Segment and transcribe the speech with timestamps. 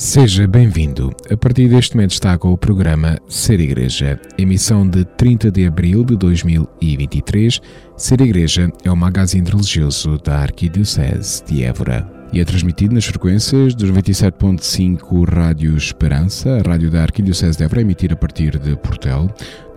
[0.00, 1.14] Seja bem-vindo.
[1.30, 6.02] A partir deste momento está com o programa Ser Igreja, emissão de 30 de abril
[6.02, 7.60] de 2023.
[7.98, 13.74] Ser Igreja é o magazine religioso da Arquidiocese de Évora e é transmitido nas frequências
[13.74, 19.28] dos 97.5 Rádio Esperança, a rádio da Arquidiocese de Évora, emitir a partir de Portel,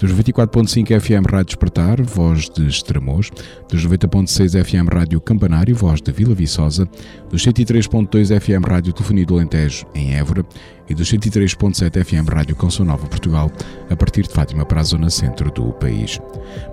[0.04, 3.31] dos 24.5 FM Rádio Despertar, voz de Estremoz,
[3.70, 6.85] dos 90.6 FM Rádio Campanário, voz de Vila Viçosa,
[7.29, 10.45] dos 103.2 FM Rádio Telefonia do Alentejo, em Évora,
[10.89, 13.49] e dos 103.7 FM Rádio Canção Nova Portugal,
[13.89, 16.20] a partir de Fátima para a zona centro do país.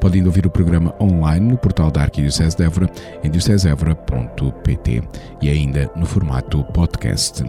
[0.01, 2.91] Podem ouvir o programa online no portal da Arquidiocese de Évora,
[3.23, 5.03] em diocesevra.pt
[5.41, 7.45] e ainda no formato podcast.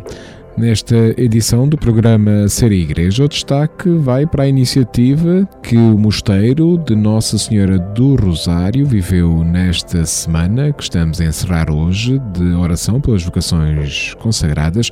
[0.58, 6.78] Nesta edição do programa Ser Igreja, o destaque vai para a iniciativa que o Mosteiro
[6.78, 13.00] de Nossa Senhora do Rosário viveu nesta semana, que estamos a encerrar hoje, de oração
[13.00, 14.92] pelas vocações consagradas,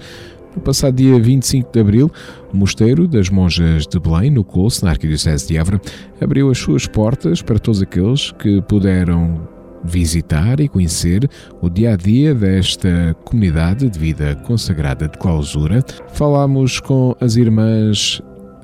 [0.55, 2.11] no passado dia 25 de abril,
[2.51, 5.79] o Mosteiro das Monjas de Belém, no Colso, na Arquidiocese de Évora,
[6.19, 11.29] abriu as suas portas para todos aqueles que puderam visitar e conhecer
[11.61, 15.83] o dia a dia desta comunidade de vida consagrada de clausura.
[16.13, 18.21] Falámos com as irmãs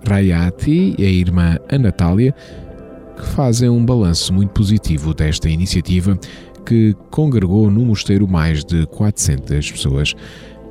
[0.07, 2.33] Rayati e a irmã Anatália,
[3.17, 6.17] que fazem um balanço muito positivo desta iniciativa
[6.65, 10.15] que congregou no mosteiro mais de 400 pessoas.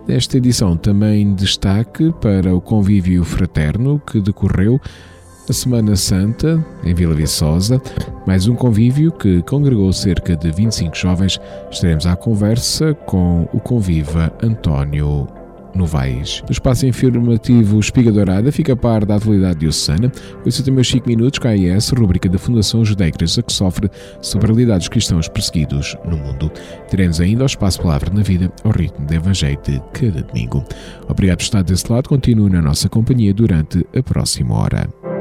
[0.06, 4.78] Nesta edição também destaque para o convívio fraterno que decorreu
[5.48, 7.81] a Semana Santa em Vila Viçosa,
[8.27, 11.41] mais um convívio que congregou cerca de 25 jovens.
[11.70, 15.28] Estaremos à conversa com o conviva António
[15.75, 16.42] Novaes.
[16.47, 20.11] No espaço informativo Espiga Dourada fica a par da atualidade diocesana.
[20.47, 23.91] Ouça também os 5 minutos KIS, rubrica da Fundação Judaica que sofre
[24.22, 26.50] sobre a realidade dos cristãos perseguidos no mundo.
[26.89, 30.65] Teremos ainda o espaço Palavra na Vida, ao ritmo do Evangelho de cada domingo.
[31.09, 32.09] Obrigado por estar desse lado.
[32.09, 35.13] Continue na nossa companhia durante a próxima hora.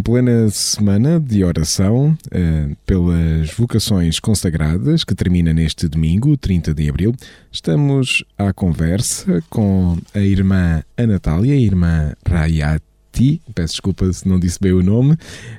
[0.00, 7.14] Plena semana de oração uh, pelas vocações consagradas, que termina neste domingo, 30 de abril.
[7.50, 14.40] Estamos à conversa com a irmã Anatália, a irmã Rayat Ti, peço desculpa se não
[14.40, 15.16] disse bem o nome,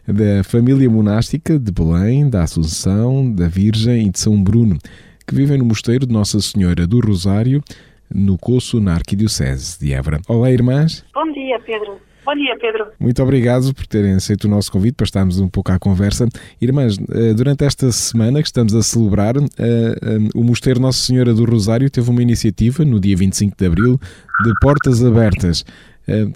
[0.08, 4.80] da família monástica de Belém, da Assunção, da Virgem e de São Bruno,
[5.28, 7.64] que vivem no mosteiro de Nossa Senhora do Rosário,
[8.10, 10.20] no Coço, na Arquidiocese de Évora.
[10.28, 11.06] Olá, irmãs.
[11.14, 12.00] Bom dia, Pedro.
[12.26, 12.88] Bom dia, Pedro.
[13.00, 16.26] Muito obrigado por terem aceito o nosso convite para estarmos um pouco à conversa.
[16.62, 21.34] Irmãs, eh, durante esta semana que estamos a celebrar, eh, eh, o Mosteiro Nossa Senhora
[21.34, 24.00] do Rosário teve uma iniciativa no dia 25 de abril
[24.46, 25.66] de portas abertas.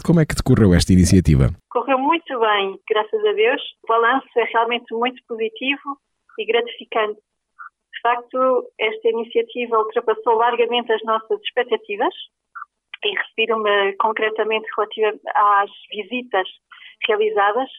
[0.05, 1.51] Como é que decorreu esta iniciativa?
[1.69, 3.61] Correu muito bem, graças a Deus.
[3.83, 5.99] O balanço é realmente muito positivo
[6.39, 7.19] e gratificante.
[7.19, 8.37] De facto,
[8.79, 12.13] esta iniciativa ultrapassou largamente as nossas expectativas
[13.07, 16.47] e refiro-me concretamente relativamente às visitas
[17.07, 17.69] realizadas,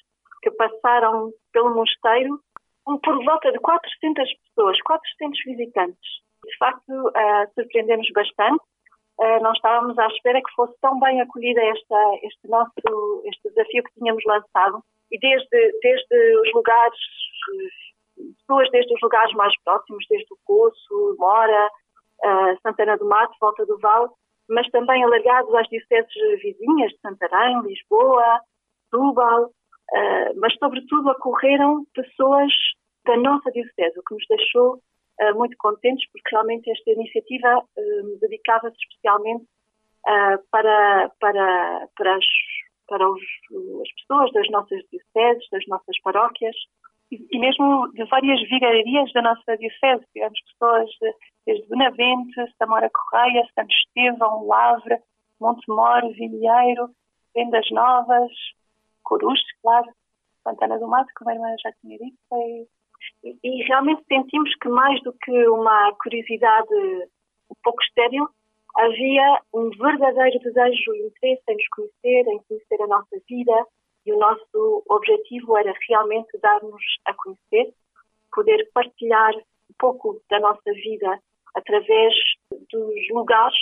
[0.43, 2.41] que passaram pelo mosteiro
[3.03, 6.11] por volta de 400 pessoas, 400 visitantes.
[6.45, 8.63] De facto, uh, surpreendemos bastante.
[9.19, 12.73] Uh, não estávamos à espera que fosse tão bem acolhida esta, este nosso
[13.27, 14.83] este desafio que tínhamos lançado.
[15.11, 16.99] E desde, desde os lugares,
[18.39, 21.69] pessoas desde os lugares mais próximos, desde o Poço, Mora,
[22.25, 24.09] uh, Santana do Mato, Volta do Vale,
[24.49, 26.13] mas também alargados às dioceses
[26.43, 28.41] vizinhas de Santarém, Lisboa,
[28.85, 32.53] Setúbal, uh, mas sobretudo ocorreram pessoas
[33.05, 38.19] da nossa diocese, o que nos deixou uh, muito contentes, porque realmente esta iniciativa uh,
[38.21, 39.47] dedicava-se especialmente
[40.51, 42.25] para, para, para, as,
[42.89, 43.21] para os,
[43.83, 46.57] as pessoas das nossas dioceses, das nossas paróquias,
[47.11, 50.07] e mesmo de várias vigarias da nossa diocese.
[50.15, 50.91] Tivemos pessoas
[51.49, 55.03] desde Benavente, Samora Correia, Santo Estevão, Lavra,
[55.41, 56.91] Montemor, Vilheiro,
[57.35, 58.31] Vendas Novas,
[59.03, 59.91] Coruche, claro,
[60.45, 62.19] Santana do Mato, como a irmã já tinha dito.
[63.25, 66.75] E, e realmente sentimos que mais do que uma curiosidade
[67.51, 68.29] um pouco estéril,
[68.77, 73.67] havia um verdadeiro desejo e interesse em nos conhecer, em conhecer a nossa vida,
[74.05, 77.73] e o nosso objetivo era realmente dar-nos a conhecer,
[78.35, 81.19] poder partilhar um pouco da nossa vida
[81.59, 82.15] através
[82.71, 83.59] dos lugares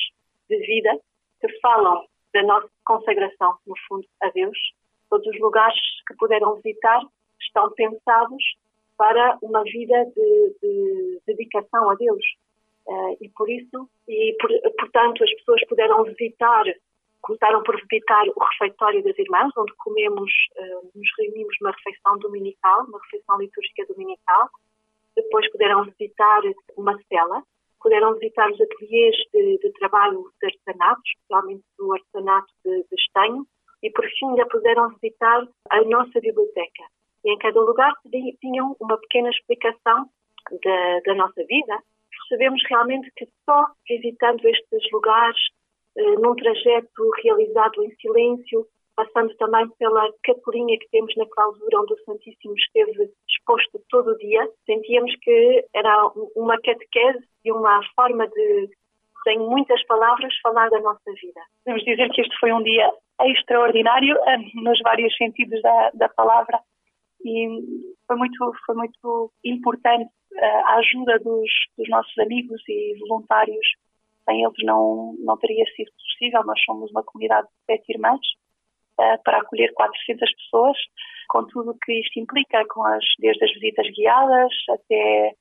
[0.48, 0.98] de vida
[1.40, 4.58] que falam da nossa consagração, no fundo, a Deus.
[5.08, 7.00] Todos os lugares que puderam visitar
[7.40, 8.42] estão pensados
[8.96, 12.24] para uma vida de, de dedicação a Deus.
[12.86, 16.64] Uh, e por isso, e por, portanto, as pessoas puderam visitar,
[17.20, 22.84] começaram por visitar o refeitório das irmãs, onde comemos, uh, nos reunimos numa refeição dominical,
[22.84, 24.48] uma refeição litúrgica dominical.
[25.16, 26.42] Depois puderam visitar
[26.76, 27.42] uma cela,
[27.80, 33.46] puderam visitar os ateliês de, de trabalho de artesanato, especialmente do artesanato de, de estanho,
[33.82, 36.84] e por fim ainda puderam visitar a nossa biblioteca.
[37.24, 37.92] E em cada lugar
[38.40, 40.08] tinham uma pequena explicação
[40.64, 41.78] da, da nossa vida.
[42.10, 45.38] Percebemos realmente que só visitando estes lugares,
[45.96, 51.92] eh, num trajeto realizado em silêncio, passando também pela capelinha que temos na clausura, onde
[51.94, 53.10] o Santíssimo esteve
[53.46, 58.70] exposto todo o dia, sentíamos que era uma catequese e uma forma de,
[59.22, 61.40] sem muitas palavras, falar da nossa vida.
[61.64, 66.58] Podemos dizer que este foi um dia extraordinário, eh, nos vários sentidos da, da palavra,
[67.24, 67.48] e
[68.06, 73.66] foi muito, foi muito importante eh, a ajuda dos, dos nossos amigos e voluntários.
[74.28, 76.44] Sem eles não, não teria sido possível.
[76.44, 78.20] Nós somos uma comunidade de sete irmãs
[78.96, 80.76] para acolher 400 pessoas,
[81.28, 85.32] com tudo o que isto implica, com as, desde as visitas guiadas até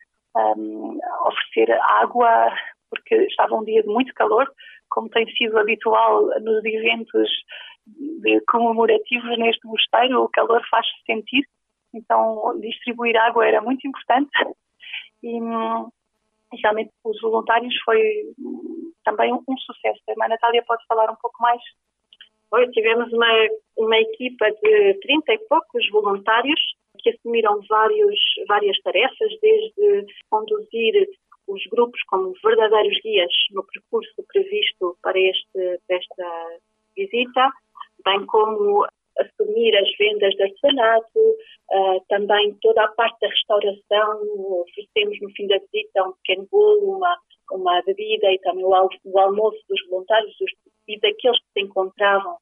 [0.58, 2.54] um, oferecer água,
[2.90, 4.52] porque estava um dia de muito calor,
[4.90, 7.30] como tem sido habitual nos eventos
[8.48, 11.48] comemorativos neste mosteiro, o calor faz-se sentir,
[11.94, 14.32] então distribuir água era muito importante.
[15.24, 15.40] E
[16.62, 18.02] realmente os voluntários foi
[19.04, 20.02] também um, sucesso.
[20.08, 21.62] A irmã Natália pode falar um pouco mais
[22.52, 23.28] Hoje tivemos uma,
[23.78, 26.60] uma equipa de 30 e poucos voluntários
[27.00, 31.08] que assumiram vários, várias tarefas, desde conduzir
[31.48, 36.58] os grupos como verdadeiros guias no percurso previsto para este, esta
[36.96, 37.50] visita,
[38.04, 38.86] bem como
[39.18, 44.20] assumir as vendas de artesanato, uh, também toda a parte da restauração,
[44.62, 47.18] oferecemos no fim da visita um pequeno bolo, uma,
[47.52, 50.36] uma bebida e também o, al o almoço dos voluntários
[50.88, 52.38] e daqueles que se encontravam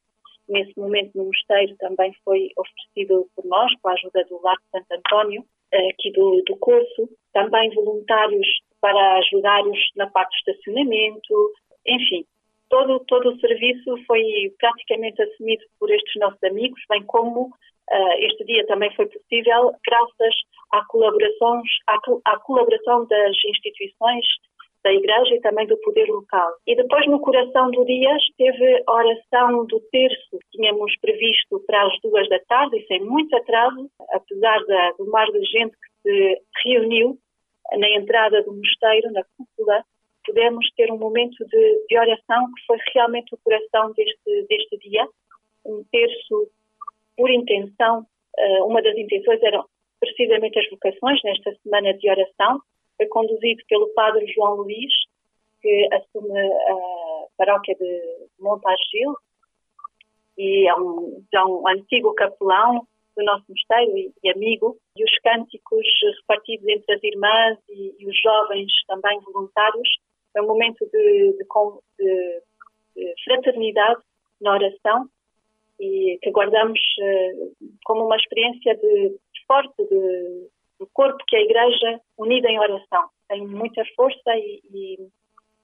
[0.47, 4.69] nesse momento no mosteiro também foi oferecido por nós, com a ajuda do Lar de
[4.71, 8.47] Santo António, eh, aqui do, do curso, também voluntários
[8.81, 11.51] para ajudar-os na parte do estacionamento,
[11.87, 12.25] enfim,
[12.69, 18.43] todo, todo o serviço foi praticamente assumido por estes nossos amigos, bem como uh, este
[18.45, 20.35] dia também foi possível graças
[20.71, 24.25] à, colaborações, à, à colaboração das instituições
[24.83, 26.51] da Igreja e também do poder local.
[26.67, 31.99] E depois, no coração do dia, teve oração do terço que tínhamos previsto para as
[32.01, 36.41] duas da tarde, e sem muito atraso, apesar da, do mar de gente que se
[36.65, 37.17] reuniu
[37.71, 39.83] na entrada do mosteiro, na cúpula,
[40.25, 45.07] pudemos ter um momento de, de oração que foi realmente o coração deste, deste dia,
[45.65, 46.49] um terço
[47.17, 48.05] por intenção.
[48.37, 49.65] Uh, uma das intenções eram
[49.99, 52.59] precisamente as vocações nesta semana de oração,
[53.09, 54.93] conduzido pelo padre João Luís,
[55.61, 59.15] que assume a paróquia de Montargil
[60.37, 65.85] e é um, um antigo capelão do nosso mosteiro e, e, amigo, e os cânticos
[66.19, 69.89] repartidos entre as irmãs e, e os jovens também voluntários.
[70.35, 71.45] É um momento de, de,
[71.99, 72.41] de,
[72.95, 74.01] de fraternidade
[74.41, 75.07] na oração
[75.79, 77.53] e que guardamos uh,
[77.85, 79.15] como uma experiência de
[79.47, 80.49] forte de,
[80.83, 84.97] do corpo que é a Igreja unida em oração tem muita força e, e,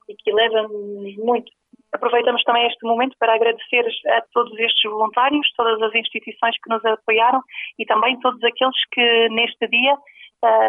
[0.08, 1.52] e que leva-nos muito.
[1.92, 6.84] Aproveitamos também este momento para agradecer a todos estes voluntários, todas as instituições que nos
[6.84, 7.40] apoiaram
[7.78, 9.96] e também todos aqueles que neste dia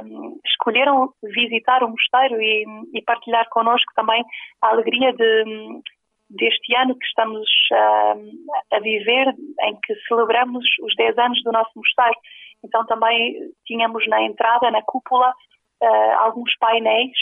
[0.04, 4.24] um, escolheram visitar o mosteiro e, e, partilhar connosco também
[4.62, 5.82] a alegria de,
[6.30, 12.20] deste ano que estamos a viver, em que celebramos os 10 anos do nosso mosteiro.
[12.64, 15.34] Então também tínhamos na entrada, na cúpula,
[15.82, 17.18] uh, alguns painéis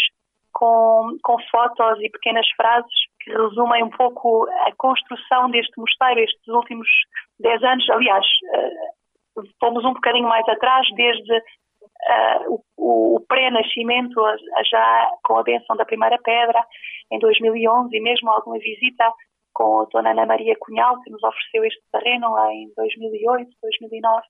[0.54, 2.92] com, com fotos e pequenas frases
[3.22, 6.88] que resumem um pouco a construção deste mosteiro estes últimos
[7.40, 7.90] 10 anos.
[7.90, 14.22] Aliás, uh, fomos um bocadinho mais atrás, desde uh, o, o pré-nascimento,
[14.70, 16.64] já com a benção da primeira pedra,
[17.12, 19.12] em 2011, e mesmo alguma visita
[19.54, 24.22] com a Dona Ana Maria Cunhal, que nos ofereceu este terreno lá em 2008, 2009.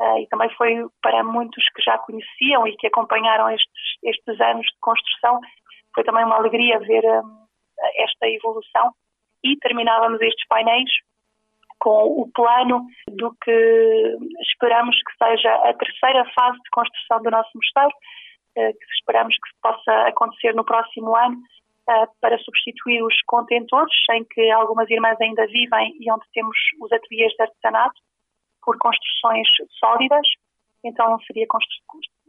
[0.00, 4.66] Uh, e também foi para muitos que já conheciam e que acompanharam estes, estes anos
[4.66, 5.40] de construção,
[5.94, 7.46] foi também uma alegria ver um,
[7.96, 8.92] esta evolução.
[9.44, 10.90] E terminávamos estes painéis
[11.78, 17.50] com o plano do que esperamos que seja a terceira fase de construção do nosso
[17.54, 17.94] mosteiro,
[18.58, 21.36] uh, que esperamos que possa acontecer no próximo ano,
[22.20, 27.30] para substituir os contentores, em que algumas irmãs ainda vivem e onde temos os ateliês
[27.34, 28.00] de artesanato
[28.64, 29.46] por construções
[29.78, 30.26] sólidas.
[30.84, 31.46] Então seria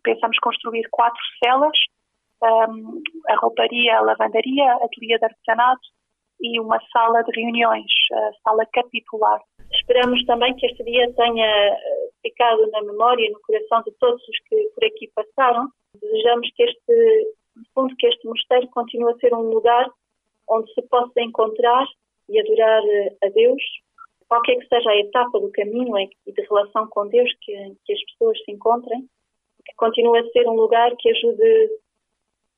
[0.04, 1.78] pensamos construir quatro celas,
[2.44, 5.88] um, a rouparia, a lavandaria, ateliê de artesanato
[6.42, 9.42] e uma sala de reuniões, a sala capitular.
[9.72, 14.22] Esperamos também que este dia tenha eh, ficado na memória e no coração de todos
[14.22, 15.70] os que por aqui passaram.
[16.00, 19.90] Desejamos que este, no fundo, que este mosteiro continue a ser um lugar
[20.48, 21.86] onde se possa encontrar
[22.30, 23.62] e adorar eh, a Deus
[24.28, 27.54] qualquer que seja a etapa do caminho e de relação com Deus que,
[27.86, 29.08] que as pessoas se encontrem,
[29.66, 31.70] que continue a ser um lugar que ajude,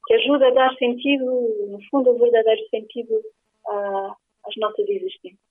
[0.05, 3.21] que ajude a dar sentido, no fundo, o verdadeiro sentido
[4.45, 5.46] às nossas existências.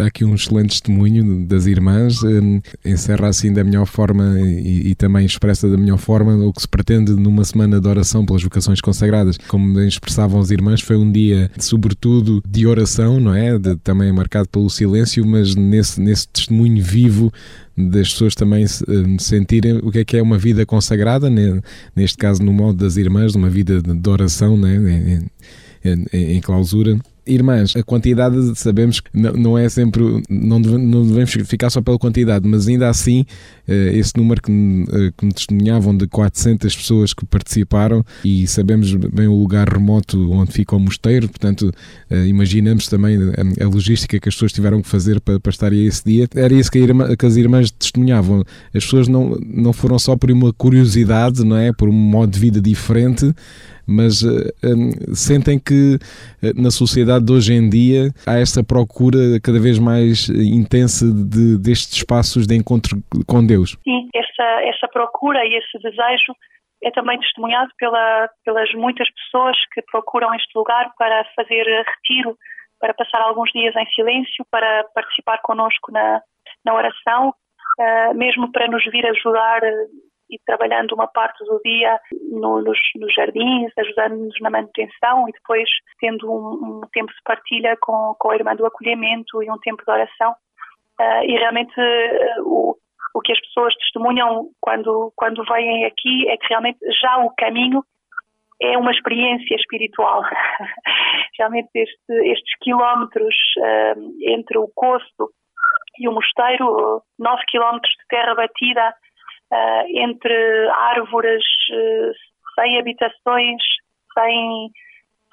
[0.00, 4.94] Está aqui um excelente testemunho das irmãs, hum, encerra assim da melhor forma e, e,
[4.94, 8.80] também expressa da melhor forma o que se pretende numa semana de oração pelas vocações
[8.80, 9.36] consagradas.
[9.46, 13.58] Como expressavam as irmãs, foi um dia, sobretudo, de oração, não é?
[13.58, 17.30] De, também marcado pelo silêncio, mas nesse, nesse testemunho vivo
[17.76, 21.28] das pessoas também hum, sentirem o que é que é uma vida consagrada,
[21.94, 24.76] neste caso no modo das irmãs, uma vida de oração, né?
[25.84, 31.70] em, em, em clausura irmãs, a quantidade sabemos que não é sempre, não devemos ficar
[31.70, 33.24] só pela quantidade, mas ainda assim,
[33.70, 38.92] eh, esse número que, eh, que me testemunhavam de 400 pessoas que participaram e sabemos
[38.92, 41.70] bem o lugar remoto onde fica o mosteiro, portanto,
[42.10, 43.16] eh, imaginamos também
[43.60, 46.28] a, logística que as pessoas tiveram que fazer para, para estar esse dia.
[46.34, 46.80] Era isso que,
[47.16, 48.44] que as irmãs testemunhavam.
[48.74, 51.72] As pessoas não, não foram só por uma curiosidade, não é?
[51.72, 53.32] Por um modo de vida diferente,
[53.86, 54.24] mas
[55.14, 55.98] sentem que
[56.54, 61.96] na sociedade de hoje em dia há esta procura cada vez mais intensa de, destes
[61.96, 63.76] espaços de encontro com Deus.
[63.82, 66.32] Sim, essa, essa procura e esse desejo
[66.82, 72.36] é também testemunhado pela, pelas muitas pessoas que procuram este lugar para fazer retiro,
[72.78, 76.22] para passar alguns dias em silêncio, para participar connosco na,
[76.64, 77.34] na oração,
[77.78, 79.60] uh, mesmo para nos vir ajudar
[80.30, 81.98] e trabalhando uma parte do dia
[82.30, 85.68] no, nos, nos, jardins, ajudando-nos na manutenção e depois
[85.98, 89.84] tendo um, um, tempo de partilha com, com a irmã do acolhimento e um tempo
[89.84, 90.32] de oração.
[91.00, 92.76] Uh, e realmente uh, o,
[93.14, 97.82] o que as pessoas testemunham quando, quando vêm aqui é que realmente já o caminho
[98.62, 100.22] é uma experiência espiritual.
[101.38, 105.30] realmente este, estes quilómetros uh, entre o Costo
[105.98, 108.94] e o mosteiro, nove quilómetros de terra batida,
[109.52, 112.12] uh, entre árvores, uh,
[112.54, 113.62] sem habitações,
[114.14, 114.70] sem,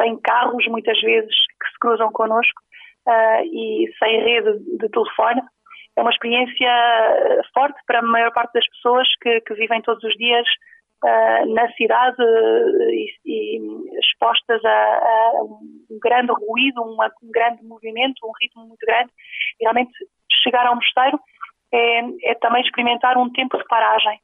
[0.01, 2.61] sem carros, muitas vezes, que se cruzam connosco
[3.07, 5.41] uh, e sem rede de telefone.
[5.95, 6.69] É uma experiência
[7.53, 10.45] forte para a maior parte das pessoas que, que vivem todos os dias
[11.49, 18.31] na cidade e, e expostas a, a, um grande ruído, um, um grande movimento, um
[18.39, 19.11] ritmo muito grande.
[19.59, 19.91] Realmente,
[20.43, 21.19] chegar ao mosteiro
[21.73, 21.99] é,
[22.31, 24.19] é também experimentar um tempo de paragem.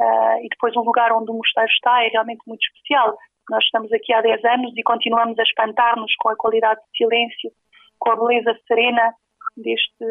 [0.00, 3.16] Uh, e depois o lugar onde o mosteiro está é realmente muito especial.
[3.48, 7.50] Nós estamos aqui há 10 anos e continuamos a espantar-nos com a qualidade de silêncio,
[7.98, 9.14] com a beleza serena
[9.56, 10.04] deste,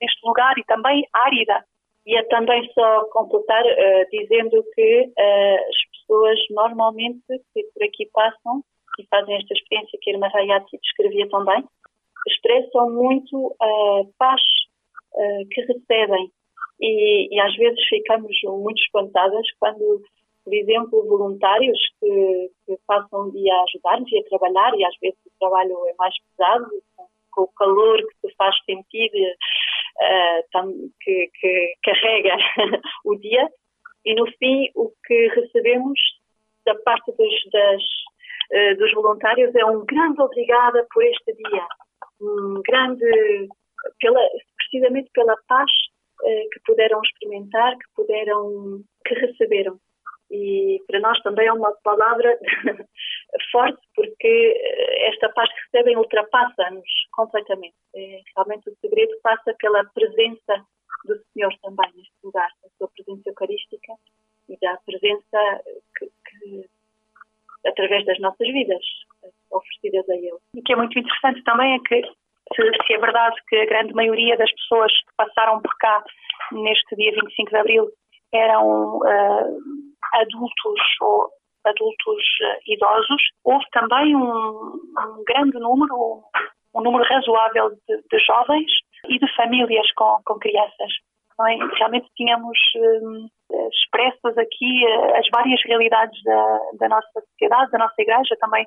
[0.00, 1.64] deste lugar e também árida.
[2.06, 7.22] E é também só completar uh, dizendo que uh, as pessoas normalmente
[7.54, 8.62] que por aqui passam
[8.98, 11.64] e fazem esta experiência que a Irmã Hayati descrevia também,
[12.26, 14.40] expressam muito a paz
[15.50, 16.30] que recebem.
[16.80, 20.00] E, e, às vezes ficamos muito espantadas quando,
[20.44, 24.94] por exemplo, voluntários que, que passam o dia a ajudar-nos e a trabalhar, e às
[25.02, 26.66] vezes o trabalho é mais pesado,
[27.32, 29.10] com o calor que te faz sentir
[29.98, 32.36] uh, que, que, carrega
[33.04, 33.48] o dia.
[34.04, 35.98] E no fim o que recebemos
[36.64, 41.66] da parte dos, das, uh, dos voluntários é um grande obrigada por este dia,
[42.20, 43.48] um grande
[44.00, 44.20] pela,
[44.56, 45.70] precisamente pela paz
[46.22, 49.78] uh, que puderam experimentar, que puderam, que receberam
[50.30, 52.38] e para nós também é uma palavra
[53.50, 57.74] forte porque eh, esta paz que recebem ultrapassa-nos completamente.
[57.94, 60.66] É, realmente o segredo passa pela presença
[61.06, 63.92] do Senhor também neste lugar, a sua presença eucarística
[64.50, 65.62] e da presença
[65.96, 66.68] que, que
[67.66, 68.84] através das nossas vidas
[69.50, 70.38] oferecidas a Ele.
[70.54, 72.02] E que é muito interessante também é que
[72.54, 76.02] se, se é verdade que a grande maioria das pessoas que passaram por cá
[76.52, 77.88] neste dia 25 de Abril
[78.32, 79.60] eram uh,
[80.14, 81.28] adultos ou
[81.64, 86.22] adultos uh, idosos, houve também um, um, grande número,
[86.74, 88.70] um número razoável de, de jovens
[89.08, 90.92] e de famílias com, com crianças.
[91.40, 91.54] É?
[91.78, 93.28] Realmente tínhamos um,
[93.70, 98.66] expressas aqui as várias realidades da, da nossa sociedade, da nossa igreja, também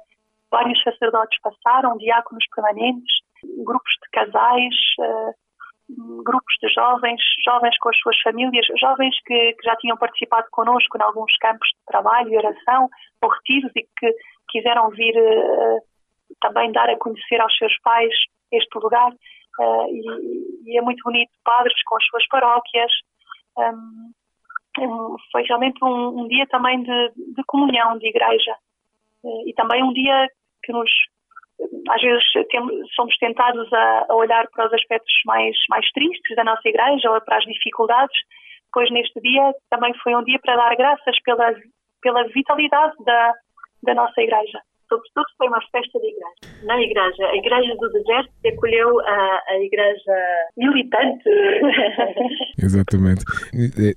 [0.49, 5.33] vários sacerdotes passaram, diáconos permanentes, grupos de casais, uh,
[6.23, 10.97] grupos de jovens, jovens com as suas famílias, jovens que, que já tinham participado connosco
[10.97, 12.89] em alguns campos de trabalho e oração
[13.21, 14.15] ou retiros e que
[14.49, 15.79] quiseram vir uh,
[16.39, 18.13] também dar a conhecer aos seus pais
[18.51, 19.11] este lugar.
[19.59, 19.87] Uh,
[20.65, 22.91] e, é muito bonito, padres com as suas paróquias.
[23.57, 24.11] Um,
[25.31, 28.55] foi realmente um, um, dia também de, de comunhão, de igreja.
[29.45, 30.29] E também um dia
[30.63, 30.89] que nos
[31.89, 36.43] às vezes temos, somos tentados a, a, olhar para os aspectos mais, mais tristes da
[36.43, 38.17] nossa igreja ou para as dificuldades,
[38.73, 41.53] pois neste dia também foi um dia para dar graças pela,
[42.01, 43.33] pela vitalidade da,
[43.83, 44.59] da nossa igreja.
[44.91, 46.65] Sobretudo foi uma festa de igreja.
[46.65, 51.29] Na igreja, a igreja do deserto acolheu a, a igreja militante.
[52.61, 53.23] Exatamente.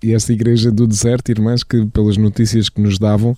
[0.04, 3.34] E esta igreja do deserto, irmãs, que pelas notícias que nos davam,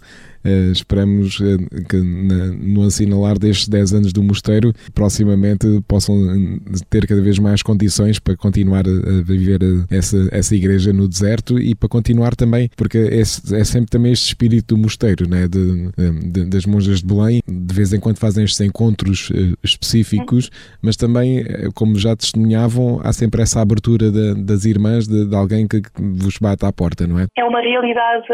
[0.46, 6.78] Uh, esperamos uh, que na, no assinalar destes 10 anos do mosteiro, proximamente possam eh,
[6.88, 11.74] ter cada vez mais condições para continuar a, viver essa, essa igreja no deserto e
[11.74, 15.48] para continuar também, porque é, é sempre também este espírito do mosteiro, né?
[15.48, 15.90] De,
[16.30, 19.32] de, das monjas de Belém, de vez em quando fazem estes encontros
[19.62, 25.34] específicos, mas também, como já testemunhavam, há sempre essa abertura de, das irmãs, de, de
[25.34, 27.26] alguém que, que vos bate à porta, não é?
[27.36, 28.26] É uma realidade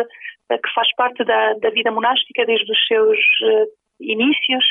[0.58, 3.66] que faz parte da, da vida monástica desde os seus uh,
[4.00, 4.64] inícios,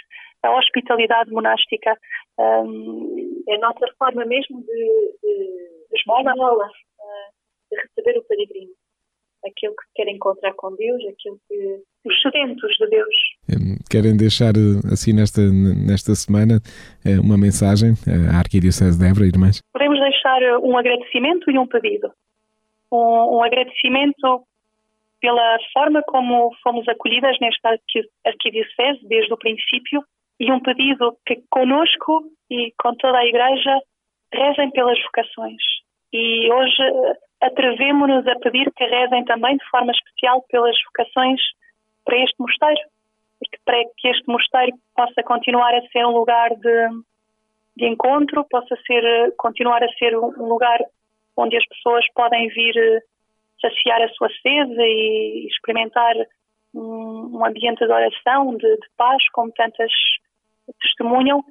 [0.44, 1.96] a hospitalidade monástica.
[2.38, 6.34] Um, é a nossa forma mesmo de, de, de esmola,
[7.72, 8.72] de receber o peregrino.
[9.46, 11.82] Aquele que quer encontrar com Deus, aquele que.
[12.06, 13.16] os sedentos de Deus.
[13.90, 16.62] Querem deixar, eh, assim, nesta, nesta semana,
[17.24, 17.94] uma mensagem
[18.32, 19.60] à Arquidiocese de Évora, irmãs?
[19.74, 22.14] Podemos deixar um agradecimento e um pedido.
[22.92, 24.46] Um, um agradecimento
[25.22, 27.78] pela forma como fomos acolhidas nesta
[28.26, 30.04] arquidiocese desde o princípio
[30.40, 33.80] e um pedido que conosco e com toda a Igreja
[34.34, 35.62] rezem pelas vocações.
[36.12, 41.40] E hoje eh, atrevemos-nos a pedir que rezem também de forma especial pelas vocações
[42.04, 42.82] para este mosteiro,
[43.64, 46.88] para que este mosteiro possa continuar a ser um lugar de,
[47.78, 50.80] de encontro, possa ser eh, continuar a ser um lugar
[51.38, 53.00] onde as pessoas podem vir eh,
[53.62, 56.16] saciar a sua sede e experimentar
[56.74, 59.92] um, um ambiente de oração, de, de, paz, como tantas
[60.82, 61.44] testemunham,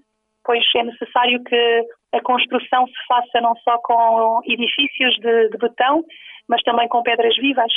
[0.44, 6.04] pois é necessário que a construção se faça não só com edifícios de, de betão,
[6.48, 7.72] mas também com pedras vivas.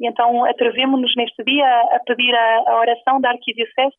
[0.00, 3.94] e então atrevemos-nos neste dia a pedir a, a oração da Arquidiocese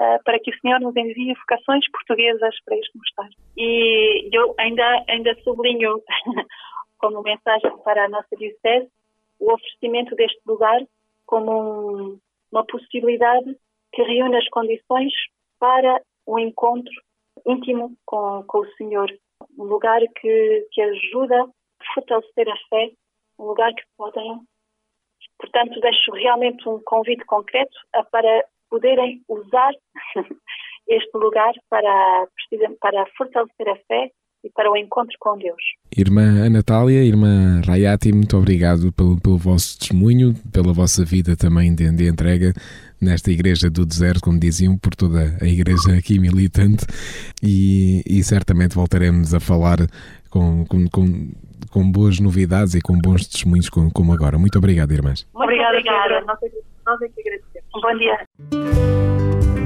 [0.00, 3.42] uh, para que o Senhor nos envie vocações portuguesas para este mosteiro.
[3.56, 6.00] E eu ainda, ainda sublinho
[6.98, 8.88] como mensagem para a nossa Diocese
[9.40, 10.80] o oferecimento deste lugar
[11.26, 12.20] como um,
[12.52, 13.56] uma possibilidade
[13.92, 15.12] que reúne as condições
[15.58, 16.92] para um encontro
[17.46, 19.10] íntimo com, com o Senhor.
[19.58, 22.90] Um lugar que, que ajuda a fortalecer a fé,
[23.38, 24.40] um lugar que podem.
[25.38, 27.76] Portanto, deixo realmente um convite concreto
[28.10, 29.72] para poderem usar
[30.86, 32.28] este lugar para,
[32.80, 34.10] para fortalecer a fé
[34.42, 35.62] e para o encontro com Deus.
[35.96, 41.90] Irmã Natália, irmã Rayati, muito obrigado pelo, pelo vosso testemunho, pela vossa vida também de,
[41.90, 42.52] de, entrega
[43.00, 46.86] nesta Igreja do Deserto, como diziam, por toda a Igreja aqui militante
[47.42, 49.78] e, e certamente voltaremos a falar
[50.30, 51.30] com, com, com,
[51.70, 54.38] com, boas novidades e com bons testemunhos como, como agora.
[54.38, 55.26] Muito obrigado, irmãs.
[55.34, 56.20] Muito obrigada, obrigada.
[56.26, 56.50] Nós, é
[56.86, 57.68] nós é que agradecemos.
[57.74, 59.59] Um bom dia.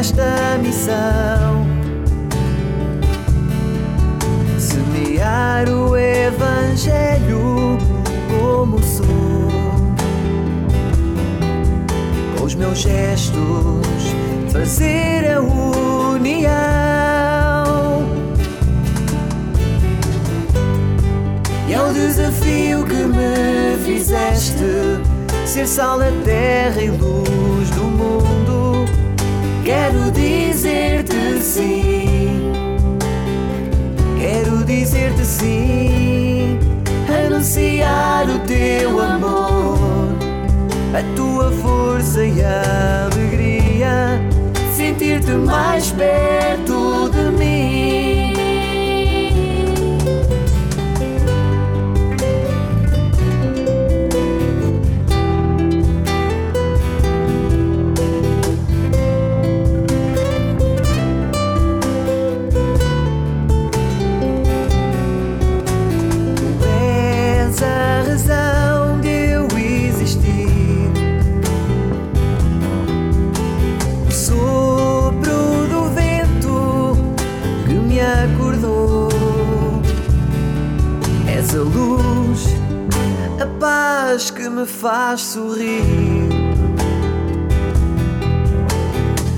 [0.00, 1.66] Esta missão.
[4.58, 7.76] Semear o Evangelho
[8.30, 9.04] como sou,
[12.38, 14.14] com os meus gestos,
[14.50, 16.30] fazer a união.
[21.68, 24.64] E é o desafio que me fizeste
[25.44, 28.49] ser sal da terra e luz do mundo
[29.70, 32.50] Quero dizer-te sim.
[34.18, 36.58] Quero dizer-te sim.
[37.08, 40.08] Anunciar o teu amor,
[40.92, 44.20] a tua força e a alegria.
[44.74, 47.89] Sentir-te mais perto de mim.
[84.60, 86.28] Me faz sorrir.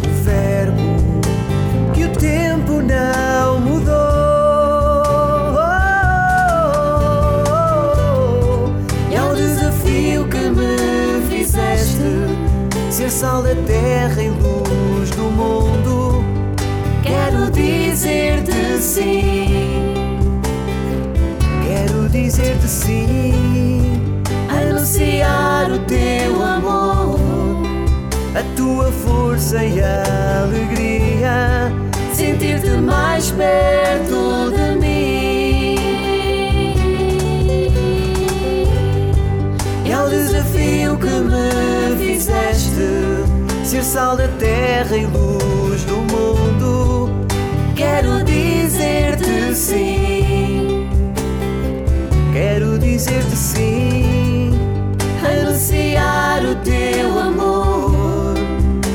[0.04, 1.20] O verbo
[1.94, 3.92] que o tempo não mudou.
[9.12, 12.02] É o desafio que me fizeste
[12.90, 16.24] ser sal da terra e luz do mundo.
[17.04, 19.94] Quero dizer-te sim.
[21.64, 23.81] Quero dizer-te sim
[24.92, 27.18] anunciar o teu amor,
[28.34, 31.72] a tua força e alegria,
[32.12, 35.76] sentir-te mais perto de mim.
[39.86, 43.24] E ao desafio que me fizeste,
[43.64, 47.10] ser sal da terra e luz do mundo,
[47.74, 50.86] quero dizer-te sim.
[52.34, 53.91] Quero dizer-te sim
[56.46, 58.34] o teu amor,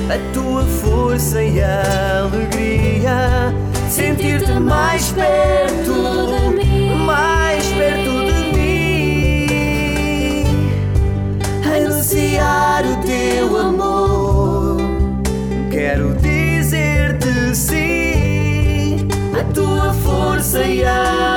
[0.09, 3.53] a tua força e a alegria,
[3.89, 5.93] sentir-te mais perto
[6.27, 10.43] de mim, mais perto de mim,
[11.65, 14.77] anunciar o teu amor.
[15.71, 19.07] Quero dizer-te sim,
[19.39, 21.36] a tua força e a alegria.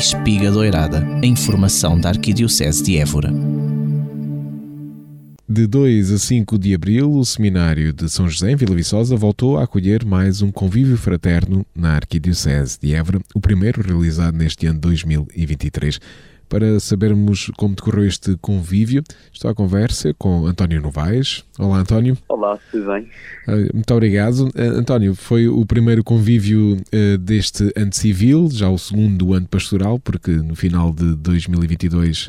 [0.00, 3.30] Espiga Doirada, a informação da Arquidiocese de Évora.
[5.46, 9.58] De 2 a 5 de abril, o Seminário de São José em Vila Viçosa voltou
[9.58, 14.80] a acolher mais um convívio fraterno na Arquidiocese de Évora, o primeiro realizado neste ano
[14.80, 16.00] 2023.
[16.50, 21.44] Para sabermos como decorreu este convívio, estou à conversa com António Novaes.
[21.56, 22.18] Olá, António.
[22.28, 23.08] Olá, tudo bem?
[23.46, 24.50] Ah, muito obrigado.
[24.56, 30.00] Ah, António, foi o primeiro convívio ah, deste ano civil, já o segundo ano pastoral,
[30.00, 32.28] porque no final de 2022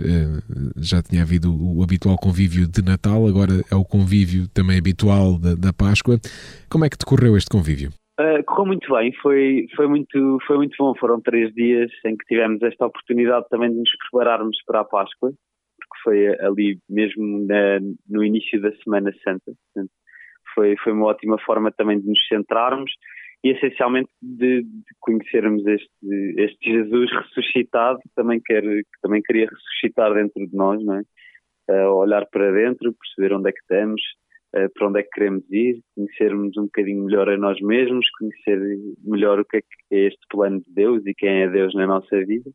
[0.77, 5.55] já tinha havido o habitual convívio de Natal, agora é o convívio também habitual da,
[5.55, 6.21] da Páscoa.
[6.69, 7.91] Como é que decorreu este convívio?
[8.21, 10.93] Uh, correu muito bem, foi, foi, muito, foi muito bom.
[10.95, 15.31] Foram três dias em que tivemos esta oportunidade também de nos prepararmos para a Páscoa,
[15.31, 19.51] porque foi ali mesmo na, no início da Semana Santa.
[19.73, 19.91] Portanto,
[20.53, 22.91] foi, foi uma ótima forma também de nos centrarmos
[23.43, 29.47] e essencialmente de, de conhecermos este, este Jesus ressuscitado, que também, quer, que também queria
[29.49, 31.01] ressuscitar dentro de nós, não é?
[31.69, 34.01] Uh, olhar para dentro, perceber onde é que estamos,
[34.51, 38.59] para onde é que queremos ir, conhecermos um bocadinho melhor a nós mesmos, conhecer
[39.03, 41.87] melhor o que é, que é este plano de Deus e quem é Deus na
[41.87, 42.49] nossa vida.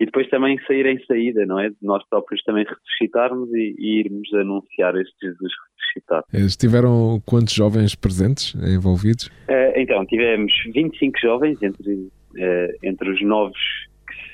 [0.00, 1.68] E depois também sair em saída, não é?
[1.68, 5.52] De nós próprios também ressuscitarmos e, e irmos anunciar este Jesus
[5.92, 6.24] ressuscitado.
[6.32, 9.26] Eh, estiveram quantos jovens presentes, envolvidos?
[9.48, 13.58] Uh, então, tivemos 25 jovens, entre, uh, entre os novos,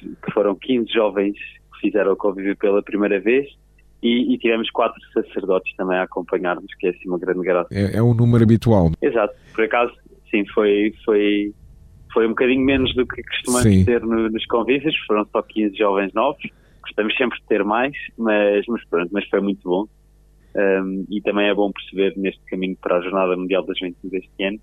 [0.00, 3.46] que, que foram 15 jovens que fizeram o convívio pela primeira vez,
[4.02, 7.68] e, e, tivemos quatro sacerdotes também a acompanhar-nos, que é assim uma grande graça.
[7.72, 8.92] É, é um número habitual.
[9.02, 9.92] Exato, por acaso,
[10.30, 11.52] sim, foi, foi,
[12.12, 13.84] foi um bocadinho menos do que costumamos sim.
[13.84, 16.42] ter no, nos convívios, foram só 15 jovens novos,
[16.82, 19.86] gostamos sempre de ter mais, mas, mas pronto, mas foi muito bom.
[20.54, 24.44] Um, e também é bom perceber neste caminho para a Jornada Mundial da Juventude deste
[24.44, 24.58] ano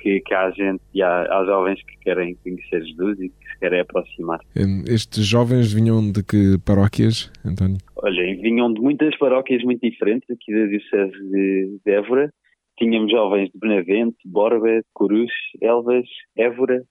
[0.00, 3.58] que, que há gente e há, há, jovens que querem conhecer Jesus e que se
[3.60, 4.40] querem aproximar.
[4.86, 7.78] Estes jovens vinham de que paróquias, António?
[7.96, 12.32] Olha, vinham de muitas paróquias muito diferentes aqui da Diocese de, de Évora.
[12.78, 16.82] Tínhamos jovens de Benavente, Borba, Corus, Elvas, Évora,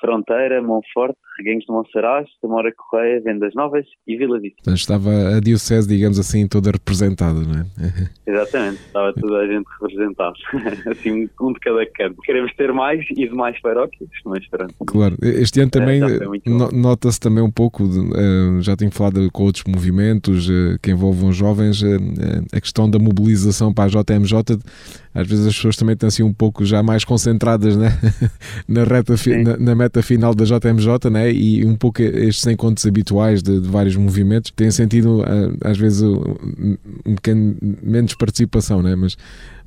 [0.00, 4.58] Fronteira, Monforte, Reguengos de Monsaraz, Samora Correia, Vendas Novas e Vila Vista.
[4.60, 7.66] Então estava a Diocese, digamos assim, toda representada, não é?
[8.26, 10.34] Exatamente, estava toda a gente representada.
[10.90, 12.16] assim, um de cada canto.
[12.22, 14.74] Queremos ter mais e de mais paróquias, mas pronto.
[14.86, 16.18] Claro, este ano também é,
[16.72, 21.82] nota-se também um pouco, uh, já tenho falado com outros movimentos uh, que envolvam jovens,
[21.82, 21.86] uh,
[22.52, 24.58] a questão da mobilização para a JMJ,
[25.16, 27.98] às vezes as pessoas também estão assim um pouco já mais concentradas né?
[28.68, 31.32] na, reta, na, na meta final da JMJ, né?
[31.32, 36.02] E um pouco estes encontros habituais de, de vários movimentos têm sentido, ah, às vezes,
[36.02, 36.76] um,
[37.06, 38.94] um bocadinho menos participação, né?
[38.94, 39.16] Mas,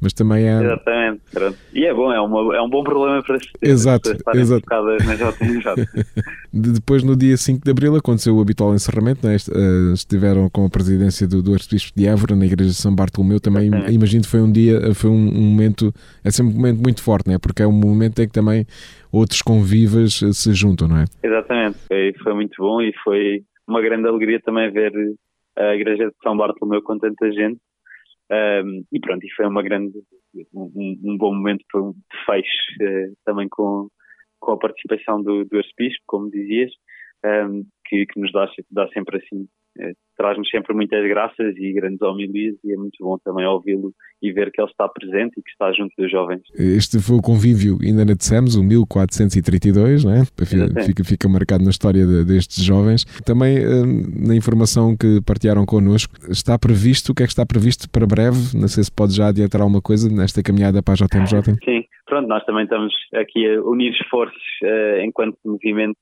[0.02, 0.62] mas também é.
[0.62, 1.58] Exatamente, pronto.
[1.74, 3.50] E é bom, é, uma, é um bom problema para se.
[3.62, 4.66] Exato, exato.
[6.52, 9.36] Depois, no dia 5 de abril, aconteceu o habitual encerramento, né?
[9.94, 13.40] Estiveram com a presidência do, do Arcebispo de Évora na Igreja de São Bartolomeu.
[13.40, 17.04] Também imagino que foi um dia, foi um, um momento, é sempre um momento muito
[17.04, 17.38] forte, né?
[17.38, 18.66] Porque é um momento em que também
[19.12, 21.06] outros convivas eh, se juntam, não é?
[21.24, 24.92] Exatamente, foi, foi muito bom e foi uma grande alegria também ver
[25.58, 27.60] a Igreja de São Bartolomeu com tanta gente.
[28.32, 29.98] Um, e pronto, e foi uma grande,
[30.54, 31.64] um, um bom momento
[31.94, 33.90] de fecho uh, também com,
[34.40, 36.72] com a participação do, do arcebispo, como dizias,
[37.26, 39.48] um, que, que, nos dá, dá sempre assim
[40.20, 44.52] traz-nos sempre muitas graças e grandes homilias e é muito bom também ouvi-lo e ver
[44.52, 46.42] que ele está presente e que está junto dos jovens.
[46.56, 50.26] Este foi o convívio, ainda na dissemos, o 1432, não é?
[50.84, 53.06] Fica, fica marcado na história de, destes jovens.
[53.26, 57.90] Também hum, na informação que partilharam connosco, está previsto, o que é que está previsto
[57.90, 58.58] para breve?
[58.60, 61.56] Não sei se pode já adiantar alguma coisa nesta caminhada para a JMJ.
[61.64, 65.96] Sim, pronto, nós também estamos aqui a unir esforços uh, enquanto movimento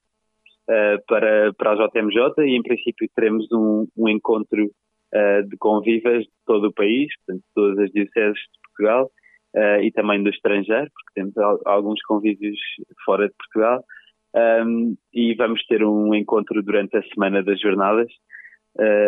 [0.69, 6.23] uh, para, para a JMJ e em princípio teremos um, um encontro uh, de convivas
[6.23, 9.10] de todo o país, portanto todas as dioceses de Portugal
[9.56, 11.34] uh, e também do estrangeiro, porque temos
[11.65, 12.60] alguns convívios
[13.06, 13.84] fora de Portugal
[14.65, 18.08] um, e vamos ter um encontro durante a semana das jornadas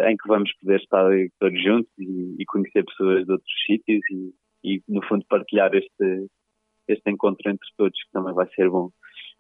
[0.08, 1.06] em que vamos poder estar
[1.40, 6.26] todos juntos e, e conhecer pessoas de outros sítios e, e, no fundo partilhar este,
[6.88, 8.90] este encontro entre todos que também vai ser bom.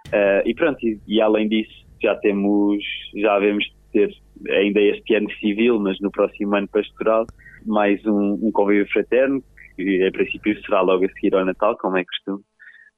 [0.07, 2.83] Uh, e pronto, e, e, além disso, já temos,
[3.15, 4.09] já devemos ter
[4.49, 7.25] ainda este ano civil, mas no próximo ano pastoral,
[7.65, 9.43] mais um, um convívio fraterno,
[9.75, 12.43] que a princípio será logo a seguir ao Natal, como é costume,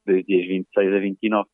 [0.06, 1.42] dos dias 26 a 29.
[1.44, 1.48] Uh,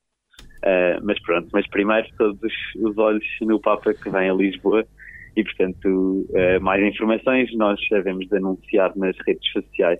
[0.65, 4.86] ah, mas pronto, mas primeiro todos os olhos no Papa que vem a Lisboa
[5.36, 9.99] e portanto uh, mais informações nós devemos de anunciar nas redes sociais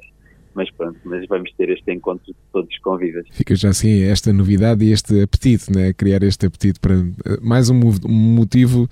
[0.58, 3.28] mas pronto, mas vamos ter este encontro de todos os.
[3.32, 5.94] Fica já assim esta novidade e este apetite, né?
[5.94, 6.96] criar este apetite para
[7.44, 8.90] mais um, motivo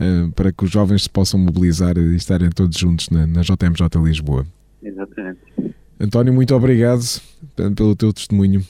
[0.00, 4.00] uh, para que os jovens se possam mobilizar e estarem todos juntos na, na JMJ
[4.00, 4.46] Lisboa.
[4.80, 5.40] Exatamente.
[5.98, 7.02] António, muito obrigado
[7.76, 8.60] pelo teu testemunho.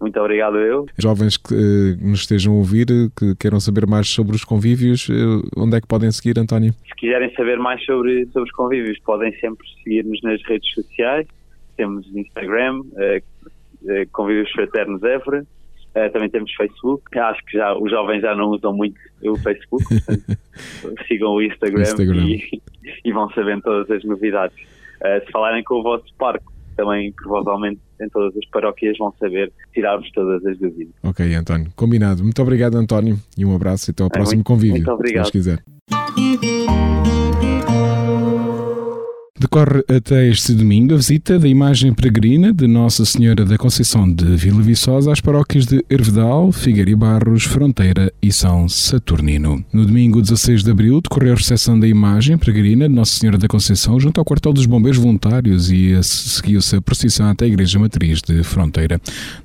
[0.00, 0.86] Muito obrigado eu.
[0.98, 2.86] Jovens que uh, nos estejam a ouvir,
[3.16, 6.72] que queiram saber mais sobre os convívios, uh, onde é que podem seguir, António?
[6.72, 11.26] Se quiserem saber mais sobre, sobre os convívios, podem sempre seguir-nos nas redes sociais.
[11.76, 15.44] Temos Instagram, uh, Convívios Fraternos Évora.
[16.12, 17.18] também temos Facebook.
[17.18, 19.84] Acho que já os jovens já não usam muito o Facebook.
[21.06, 22.26] sigam o Instagram, Instagram.
[22.26, 22.62] E,
[23.04, 24.56] e, vão sabendo todas as novidades.
[24.56, 30.10] se falarem com o vosso parque, também provavelmente em todas as paróquias vão saber tirar-vos
[30.12, 30.92] todas as dúvidas.
[31.02, 31.70] Ok, António.
[31.76, 32.22] Combinado.
[32.22, 34.76] Muito obrigado, António, e um abraço e até ao é, próximo muito, convívio.
[34.76, 35.26] Muito obrigado.
[35.26, 35.62] Se quiser.
[39.44, 44.24] Decorre até este domingo a visita da imagem peregrina de Nossa Senhora da Conceição de
[44.36, 49.62] Vila Viçosa às paróquias de Hervedal, Figueira Barros, Fronteira e São Saturnino.
[49.70, 53.46] No domingo 16 de abril decorreu a recepção da imagem peregrina de Nossa Senhora da
[53.46, 58.22] Conceição junto ao quartel dos bombeiros voluntários e seguiu-se a procissão até a Igreja Matriz
[58.22, 58.98] de Fronteira.